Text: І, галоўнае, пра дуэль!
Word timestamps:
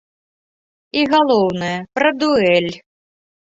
І, 1.01 1.03
галоўнае, 1.13 1.71
пра 2.01 2.09
дуэль! 2.25 2.71